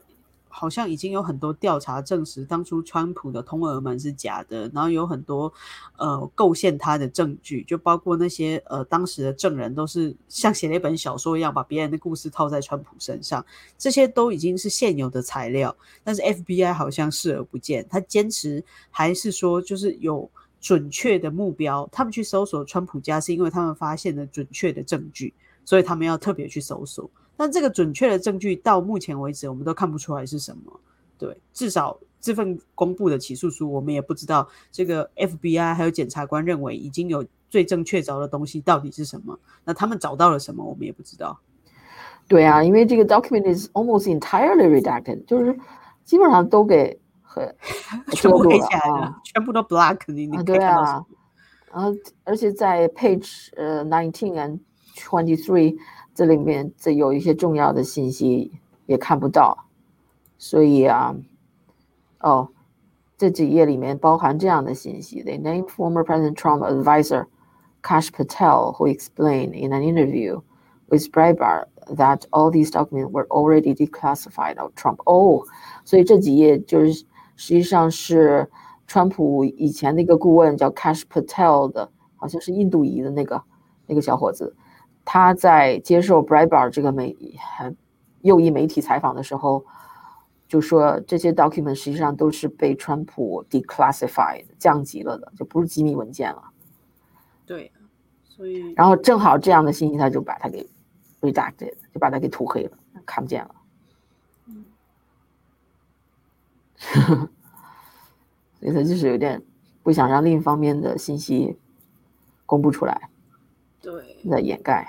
[0.50, 5.50] 好像已经有很多调查证实当初川普的通俄门是假的，然后有很多
[5.96, 13.42] 呃构陷他的证据，就包括那些呃当时的证人都是像写了一本小说一样，把别人的故事套在川普身上，
[13.78, 20.30] 这些都已经是现有的材料，但是 FBI 好像视而不见，他坚持还是说就是有。
[20.62, 25.32] 准确的目标，他们去搜索川普家是因为他们发现了准确的证据，
[25.64, 27.10] 所以他们要特别去搜索。
[27.40, 30.78] 但这个准确的证据到目前为止，我们都看不出来是什么。
[31.16, 39.40] 对，至少这份公布的起诉书，我们也不知道这个 FBI 还有检察官认为已经有罪证确凿的东西到底是什么。
[39.64, 41.40] 那他们找到了什么，我们也不知道。
[42.28, 45.58] 对啊，因为这个 document is almost entirely redacted，就是
[46.04, 47.56] 基本上都给很
[48.12, 49.20] 全部黑遮住了起来了，啊。
[49.24, 51.06] 全部都 black，你你啊，可以对啊看到什么？，
[51.72, 54.58] 然后而且在 page 呃 nineteen and
[54.94, 55.78] twenty three
[56.19, 58.51] 这里面，这有一些重要的信息
[58.85, 59.65] 也看不到，
[60.37, 61.15] 所以啊，
[62.21, 62.49] 哦，
[63.17, 67.25] 这几页里面包含这样的信息：They named former President Trump advisor
[67.81, 70.41] Kash Patel, who explained in an interview
[70.87, 74.97] with Breitbart that all these documents were already declassified of Trump.
[75.05, 75.43] 哦，
[75.83, 77.05] 所以这几页就是
[77.35, 78.49] 实际上是
[78.87, 83.41] 川普以前的一个顾问叫 Kash Patel 的，好像是印度裔的那个
[83.87, 84.55] 那个小伙子，
[85.04, 87.16] 他在接受 Breitbart 这个媒
[87.58, 87.72] 呃
[88.22, 89.64] 右翼媒体采访的时候，
[90.46, 96.42] 就说这些 document 实际上都是被川普 declassified 降级了的，就不是机密文件了。
[97.46, 97.72] 对，
[98.24, 100.68] 所以然后正好这样的信息，他就把它给
[101.20, 102.72] redacted，就把它给涂黑了，
[103.04, 103.54] 看不见了。
[104.46, 104.64] 嗯
[108.58, 109.42] 所以他就是有点
[109.82, 111.58] 不想让另一方面的信息
[112.46, 113.09] 公布出来，
[113.81, 114.87] 对，在掩盖。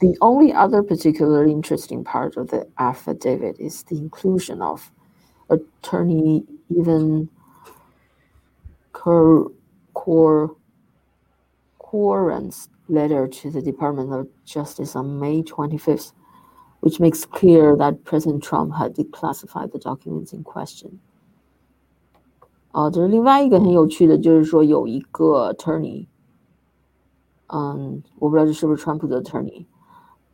[0.00, 4.90] The only other particularly interesting part of the affidavit is the inclusion of
[5.48, 7.28] attorney Evan
[8.92, 9.52] Cor
[9.92, 10.56] Cor
[11.78, 16.12] Coran's letter to the Department of Justice on May 25th,
[16.80, 20.98] which makes clear that President Trump had declassified the documents in question.
[22.72, 26.08] 哦，这是另外一个很有趣的，就是说有一个 attorney，
[27.48, 29.66] 嗯，我不知道这是不是川普的 attorney，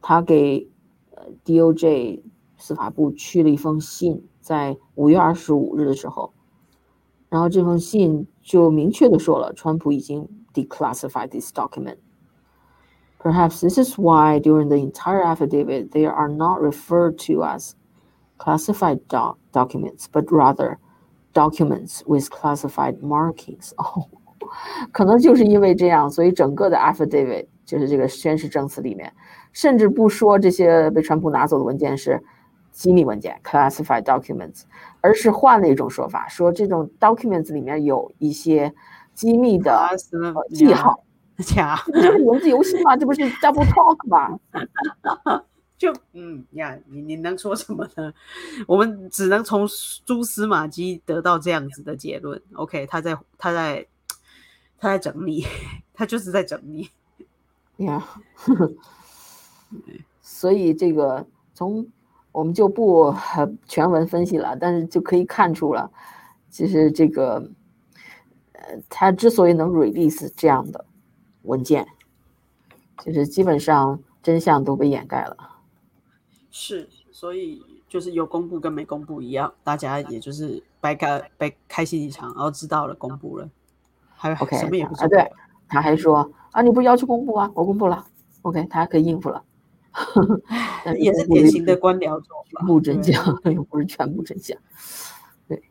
[0.01, 0.69] 他给
[1.17, 2.23] 呃 DOJ
[2.57, 6.33] 司法部去了一封信，在五月二十五日的时候，
[7.29, 11.97] 然后这封信就明确的说了，川普已经 declassified this document.
[13.19, 17.73] Perhaps this is why during the entire affidavit they are not referred to as
[18.39, 20.79] classified doc documents, but rather
[21.35, 23.75] documents with classified markings.
[23.77, 24.09] 哦，
[24.92, 29.12] 可能就是因为这样，所以整个的 affidavit 就是这个宣誓证词里面，
[29.52, 32.22] 甚至不说这些被川普拿走的文件是
[32.72, 34.64] 机密文件 （classified documents），
[35.02, 38.74] 而是换了一种说法，说这种 documents 里面有一些
[39.14, 39.74] 机密的
[40.12, 41.02] 呃记号。
[41.40, 42.96] 假，这不是文字游戏吗？
[42.96, 44.40] 这不是 double talk 吗？
[45.78, 48.14] 就嗯呀，你你能说什么呢？
[48.66, 49.68] 我们只能从
[50.06, 52.42] 蛛丝马迹得到这样子的结论。
[52.54, 53.86] OK，他在他在
[54.80, 55.46] 他在整理，
[55.94, 56.90] 他就是在整理。
[57.78, 58.06] 呀，
[60.22, 61.88] 所以这个从
[62.32, 63.14] 我们就不
[63.68, 65.92] 全文分析了，但是就可以看出了，
[66.50, 67.50] 其实这个
[68.54, 70.86] 呃，他之所以能 release 这样的
[71.44, 71.88] 文件，
[73.04, 75.38] 就是基本上真相都被掩盖了。
[76.52, 83.50] 是，所以就是有公布跟没公布一样，大家也就是白开白开心一场，然后知道了公布了，
[84.16, 85.08] 还 OK 什么也不啊？
[85.08, 85.32] 对，
[85.68, 88.06] 他还说啊，你不要求公布啊，我公布了
[88.42, 89.44] ，OK，他还可以应付了，
[90.98, 94.58] 也是典型的官僚做法，全部真相又不是全部真相，
[95.48, 95.62] 对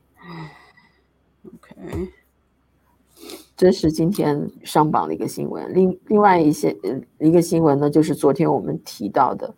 [1.46, 2.10] ，OK，
[3.56, 5.72] 这是今天上榜的一个新闻。
[5.72, 9.54] 另另外一些呃一个新闻呢，就是昨天我们提到的。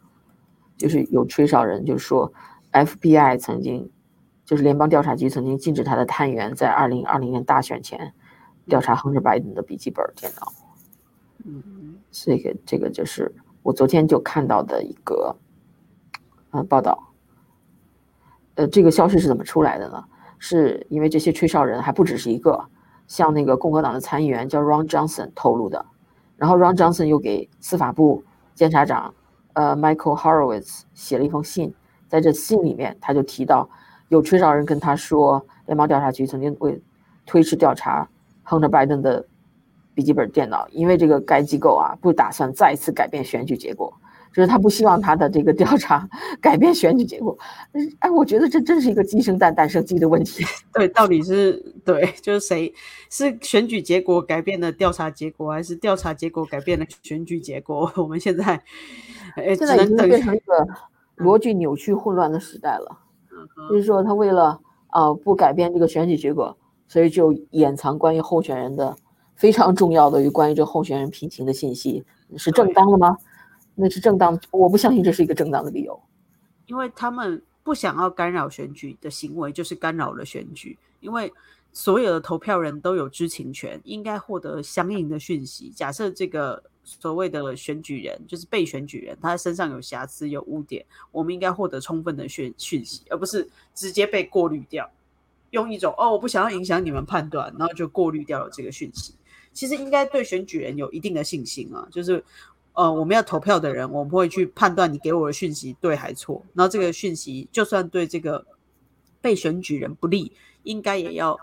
[0.78, 2.30] 就是有吹哨人就说
[2.70, 3.90] ，FBI 曾经，
[4.44, 8.12] 就是联邦调查局曾经禁止他的探员在二零二零年大选前
[8.66, 10.52] 调查亨特·拜登的笔记本电脑。
[11.44, 15.36] 嗯，这个这个就是我昨天就看到的一个
[16.50, 17.12] 呃报道。
[18.56, 20.04] 呃，这个消息是怎么出来的呢？
[20.38, 22.68] 是因为这些吹哨人还不只是一个，
[23.06, 25.84] 像那个共和党的参议员叫 Ron Johnson 透露的，
[26.36, 28.22] 然后 Ron Johnson 又给司法部
[28.54, 29.14] 监察长。
[29.52, 31.74] 呃，Michael Horowitz 写了一封信，
[32.08, 33.70] 在这信里面，他就提到
[34.08, 36.82] 有吹哨人跟他说，联邦调查局曾经为
[37.24, 38.06] 推迟调查
[38.46, 39.26] Hunter Biden 的
[39.94, 43.92] 笔记本电脑，因为这个该机构啊不打算再次改变选举结果，
[44.32, 46.08] 就是他不希望他的这个调查
[46.40, 47.36] 改变选举结果。
[47.98, 50.44] 哎，我觉得这真是一个鸡生蛋，蛋生鸡的问题。
[50.72, 51.52] 对，到底是
[51.84, 52.72] 对，就是谁
[53.10, 57.90] 是选举结果改变了调查结果，还是调查结果改变了选举结果？
[57.96, 58.62] 我们现在。
[59.54, 60.66] 现在已经变成一个
[61.18, 63.00] 逻辑扭曲、混乱的时代了。
[63.68, 66.56] 就是说，他为了啊不改变这个选举结果，
[66.88, 68.96] 所以就掩藏关于候选人的
[69.34, 72.04] 非常重要的与关于这候选人品行的信息，
[72.36, 73.16] 是正当的吗？
[73.74, 76.00] 那是正当，我不相信这是一个正当的理由。
[76.66, 80.78] 因为他们不想要干扰选举的行为，就是干扰了选举。
[81.00, 81.32] 因为
[81.72, 85.70] 所有的投票人都有知情权，应该获得相应的讯息。
[85.70, 86.62] 假设这个。
[86.88, 94.88] 所谓的选举人就是被选举人，他身上有瑕疵、有污点，我们应该获得充分的讯讯息，而不是直接被过滤掉，
[95.56, 99.14] 用一种哦，我不想要影响你们判断，然后就过滤掉了这个讯息。
[99.54, 102.22] 其实应该对选举人有一定的信心啊，就是
[102.74, 108.46] 呃，我们要投票的人，我们会去判断你给我的讯息对还错，然后这个讯息就算对这个
[109.22, 110.30] 被选举人不利，
[110.64, 111.38] 应该也要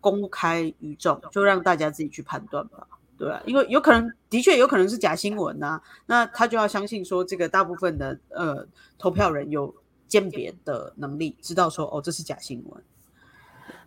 [0.00, 2.86] 公开于众，就让大家自己去判断吧。
[3.18, 8.64] 对啊，因为有可能的确有可能是假新闻呐，那他就要相信说这个大部分的呃
[8.96, 9.74] 投票人有
[10.06, 12.80] 鉴别的能力，知道说哦这是假新闻。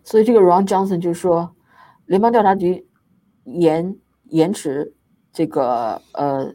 [0.04, 1.54] 所以这个 Ron Johnson 就说，
[2.06, 2.86] 联邦调查局
[3.44, 4.94] 延延迟
[5.32, 6.52] 这个呃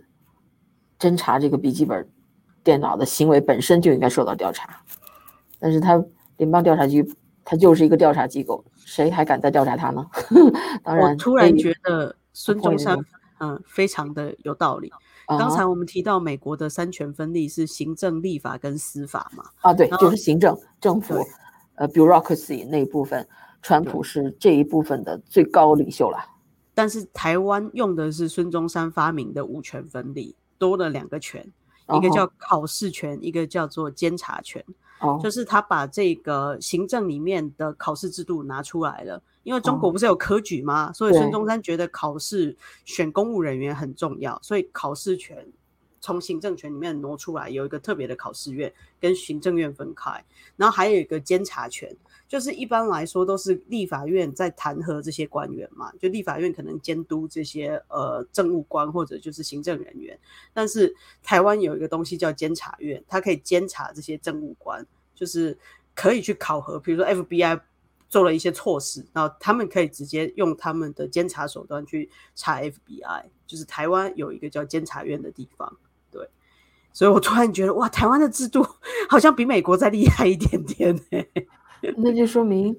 [1.00, 2.08] 侦查这个笔记本
[2.64, 4.82] 电脑的行为本身就应该受到调查，
[5.60, 6.04] 但是他
[6.38, 7.08] 联邦调查局
[7.44, 10.06] 他就是一个调查机构，谁还敢再调查他呢？
[10.84, 12.16] 当然，我突然觉得。
[12.40, 12.96] 孙中山，
[13.40, 14.92] 嗯，非常的有道理。
[15.26, 19.44] 刚才我们提到美国的三权分立是行政、立法跟司法嘛？
[19.62, 21.16] 啊，对，就是行政政府，
[21.78, 23.28] 呃，bureaucracy 那一部分，
[23.62, 26.18] 川普是这一部分的最高领袖了。
[26.74, 31.52] 但是台湾用的是孙中山发明的五权分立，多了两个权，
[31.94, 34.64] 一个叫考试权，一个叫做监察权。
[35.00, 39.22] 哦，就是他把这个行政里面的考试制度拿出来了。
[39.44, 40.92] 因为中国不是有科举吗？
[40.92, 45.48] 所以孙中山觉得考试选公务人员很重要，所以考试权
[46.00, 50.24] 从行政权里面挪出来，有一个特别的考试院跟行政院分开，
[50.56, 51.96] 然后还有一个监察权，
[52.28, 60.18] 就是一般来说都是立法院在弹劾这些官员嘛，就立法院可能监督这些呃政务官或者就是行政人员，
[60.54, 65.58] 但是台湾有一个东西叫监察院，它可以监察这些政务官，就是
[65.96, 67.62] 可以去考核，比如说 FBI。
[68.10, 75.78] 做了一些措施，然后他们可以直接用他们的监察手段去查 FBI，就是台湾有一个叫监察院的地方，
[76.98, 78.66] 所以我突然觉得哇，台湾的制度
[79.08, 81.00] 好像比美国再厉害一点点
[81.96, 82.76] 那就说明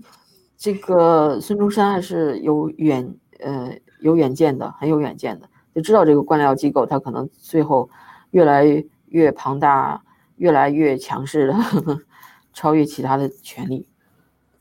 [0.57, 7.89] 这个孙中山还是有远呃有远见的，很有远见的，就知道这个官僚机构它可能最后
[8.33, 10.03] 越来越庞大，
[10.35, 11.55] 越来越强势的。
[12.53, 13.87] 超越其他的权利。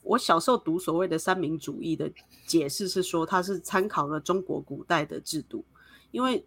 [0.03, 2.11] 我小时候读所谓的三民主义的
[2.45, 5.65] 解释是说，它是参考了中国古代的制度，
[6.11, 6.45] 因为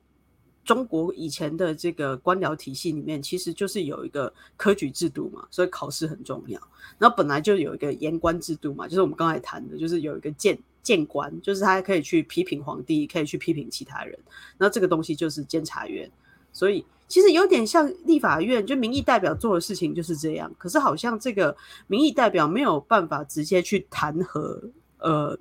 [0.70, 6.60] 中国以前的这个官僚体系里面，其实就是有一个科举制度嘛，所以考试很重要。
[6.96, 14.16] 然后本来就有一个言官制度嘛，就是我们刚才谈的，就是有一个谏谏官，就是他可以去批评皇帝，可以去批评其他人。
[14.58, 16.08] 那这个东西就是监察院，
[16.52, 16.86] 所以。
[17.08, 20.48] 其实有点像立法院，就民意代表做的事情就是这样。
[20.56, 21.56] 可是好像这个
[21.88, 25.36] 民意代表没有办法直接去弹劾，呃，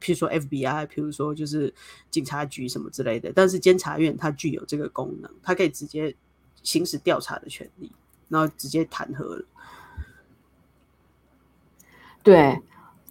[0.00, 1.72] 譬如说 FBI，譬如说就是
[2.10, 3.32] 警察局什么之类的。
[3.34, 6.14] 但是监察院它具有这个功能，它可以直接
[6.62, 7.92] 行使调查的权利，
[8.28, 9.44] 然后直接弹劾了。
[12.22, 12.60] 对，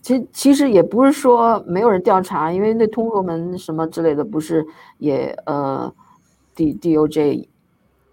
[0.01, 4.65] 其其实也不是说没有人调查，因为那通俄门什么之类的，不是
[4.97, 5.93] 也呃
[6.55, 7.47] ，D D O J。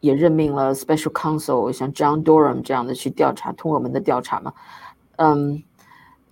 [0.00, 4.52] 也任命了 special counsel，像 John Durham 这样的去调查通俄门的调查嘛？
[5.16, 5.60] 嗯，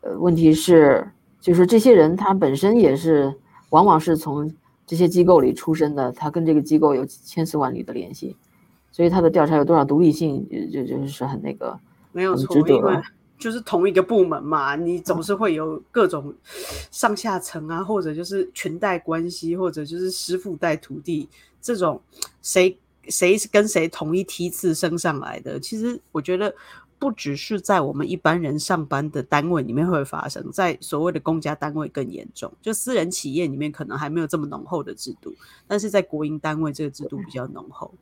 [0.03, 1.11] 呃，问题是，
[1.45, 3.30] 就是这些人他本身也是，
[3.68, 4.51] 往往是从
[4.86, 8.34] 这些机构里出身的，他跟这个机构有千丝万缕的联系，
[8.90, 11.78] 所以他的调查有多少独立性，就就就是很那个，
[12.12, 12.99] 没有错，因为
[13.36, 16.34] 就是同一个部门嘛，你总是会有各种
[16.90, 21.28] 上下层啊，或者就是裙带关系，或者就是师傅带徒弟
[21.61, 22.01] 这种
[22.40, 22.74] 谁。
[23.11, 25.61] 谁是跟谁同一梯次升上来的？
[25.61, 26.51] 其实我觉得
[27.05, 32.50] 不只是在我们一般人上班的单位里面会发生，在所谓的公家单位更严重。
[32.62, 35.30] 就私人企业里面可能还没有这么浓厚的制度，
[35.66, 37.92] 但是在国营单位这个制度比较浓厚。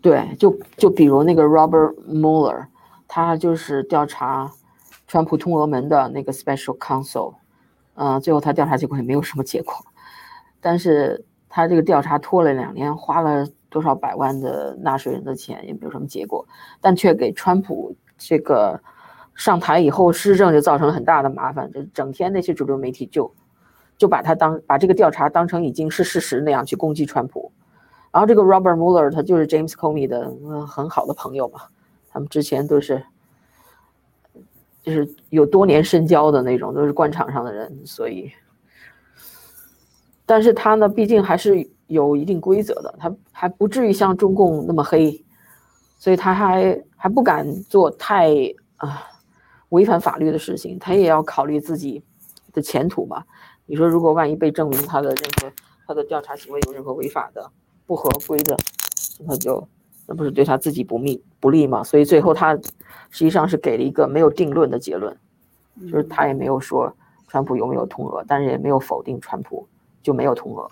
[0.00, 2.68] 对，就就比如那个 Robert Mueller，
[3.08, 4.48] 他就是调查
[5.08, 7.34] 川普通俄门的那个 Special Counsel，
[7.94, 9.74] 嗯，最后他调查结果也没有什么结果，
[10.60, 13.48] 但是他这个调查拖了两年，花了。
[13.74, 16.46] 多少百万的纳税人的钱也没有什么结果，
[16.80, 18.80] 但却给川普这个
[19.34, 21.68] 上台以后施政就造成了很大的麻烦。
[21.72, 23.34] 就整天那些主流媒体就
[23.98, 27.50] 就把他当把这个调查当成已经是事实那样去攻击川普。
[28.12, 30.32] 然后这个 Robert Mueller 他就是 James Comey 的
[30.68, 31.62] 很好的朋友嘛，
[32.08, 33.04] 他们之前都是
[34.84, 38.30] 就是有多年深交的那种，都是官场上的人，所以，
[40.24, 41.68] 但是他呢，毕竟还是。
[41.86, 45.24] 有一定规则的，他还不至于像中共那么黑，
[45.98, 48.30] 所以他还还不敢做太
[48.76, 49.02] 啊
[49.68, 52.02] 违反法律的事情，他也要考虑自己
[52.52, 53.22] 的前途嘛。
[53.66, 55.52] 你说，如果万一被证明他的任何
[55.86, 57.50] 他的调查行为有任何违法的、
[57.86, 58.56] 不合规的，
[59.26, 59.66] 那就
[60.06, 61.82] 那不是对他自己不利不利嘛？
[61.82, 62.54] 所以最后他
[63.10, 65.16] 实际上是给了一个没有定论的结论，
[65.90, 66.94] 就是他也没有说
[67.28, 69.66] 川普有没有通俄，但是也没有否定川普
[70.02, 70.70] 就没有通俄。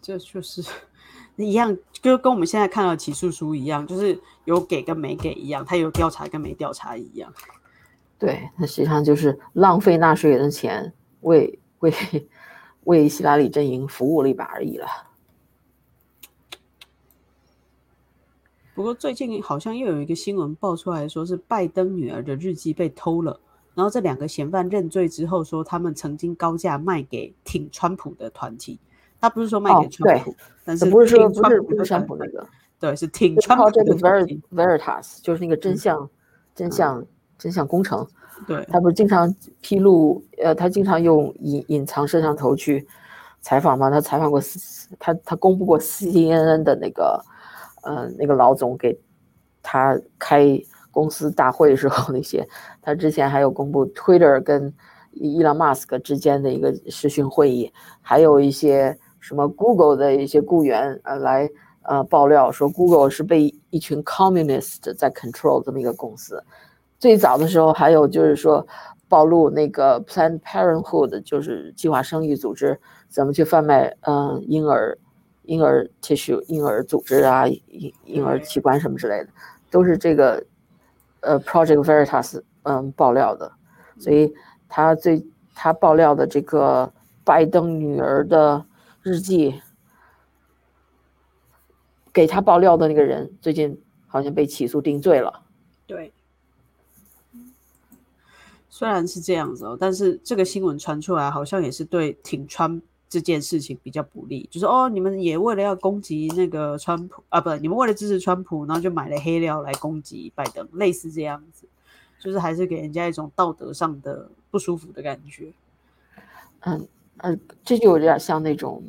[0.00, 0.62] 这就是
[1.36, 7.32] 一样，就跟我们现在看到起诉书一样，就是有给跟没给一样，他有调查跟没调查一样。
[8.18, 11.92] 对，那实际上就是浪费纳税人的钱，为为
[12.84, 14.86] 为希拉里阵营服务了一把而已了。
[18.74, 23.40] 不过最近好像又有一个新闻爆出来说是拜登女儿的日记被偷了，
[23.74, 28.80] 然后这两个嫌犯认罪之后说他们曾经高价卖给挺川普的团体。
[29.20, 32.46] 他不是说卖给川普，但是不是说不是不是川普那个，
[32.78, 36.08] 对，是挺川普这个 Veritas，就是那个真相
[36.54, 37.04] 真相
[37.36, 38.06] 真相工程。
[38.46, 42.86] 对，他不是经常披露，呃，他经常用隐隐藏摄像头去
[43.40, 43.90] 采访吗？
[43.90, 44.40] 他采访过，
[45.00, 47.20] 他他公布过 CNN 的那个，
[47.82, 48.96] 呃，那个老总给
[49.60, 50.56] 他开
[50.92, 52.48] 公司大会时候那些，
[52.80, 54.72] 他之前还有公布 Twitter 跟
[55.10, 58.96] 伊朗马斯克之间的一个视讯会议，还有一些。
[59.20, 61.50] 什么 Google 的一些雇员呃来
[61.82, 66.42] 呃爆料说 Google 是被一群 communist 在 control 这么一个公司。
[66.98, 68.66] 最早的时候还有就是说
[69.08, 74.96] 暴露那个 Planned Parenthood 就是计划生育组织怎么去贩卖嗯婴儿
[75.42, 79.28] 婴儿 tissue 婴儿组织啊婴婴儿器官什么之类的，
[79.70, 80.44] 都是这个
[81.20, 83.50] 呃 Project Veritas 嗯爆料的。
[83.98, 84.32] 所以
[84.68, 86.92] 他最他爆料的这个
[87.24, 88.64] 拜登女儿的。
[89.08, 89.62] 日记
[92.12, 95.44] 给他爆料的那个人，最近好像被起诉定罪了。
[95.86, 96.12] 对，
[98.68, 104.46] 虽然是这样子哦，但是这个新闻传出来，好像也是对挺川这件事情比较不利。
[104.50, 111.66] 就是哦，你们也为了要攻击那个川普啊，不，你们为了支持川普，然后就买了黑料来攻击拜登，类似这样子，
[112.20, 115.50] 就是还是给人家一种道德上的不舒服的感觉。
[116.60, 116.86] 嗯。
[117.20, 118.80] 嗯，这就有点像那种，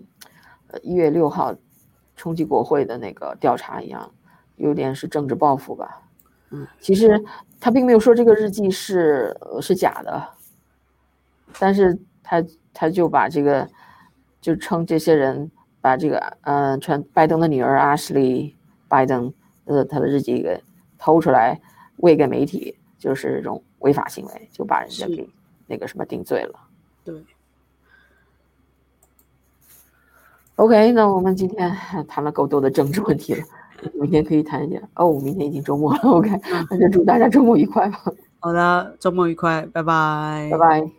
[0.69, 1.55] 呃，一月六号
[2.15, 4.11] 冲击国会的那个调查一样，
[4.55, 6.01] 有点是政治报复吧。
[6.51, 7.23] 嗯，其实
[7.59, 10.27] 他并没有说这个日记是呃是假的，
[11.59, 12.43] 但是他
[12.73, 13.69] 他就把这个
[14.41, 18.55] 就称这些人把这个嗯、呃传拜登的女儿阿什利
[18.87, 19.31] 拜登
[19.65, 20.59] 呃他的日记给
[20.97, 21.59] 偷出来
[21.97, 25.29] 喂给媒体，就是这种违法行为，就把人家是给
[25.67, 26.59] 那个什么定罪了。
[27.03, 27.23] 对，
[30.59, 31.73] OK，那我们今天
[32.05, 33.41] 谈了够多的政治问题了，
[33.93, 34.83] 明天可以谈一点。
[34.95, 36.29] 哦，明天已经周末了，OK，
[36.69, 38.03] 那就祝大家周末愉快吧，
[38.41, 40.98] 好的，周末愉快，拜拜，拜拜。